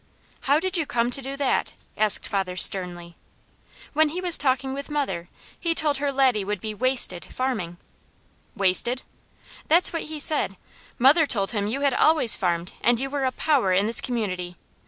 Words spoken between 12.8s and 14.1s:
and you were a 'power in this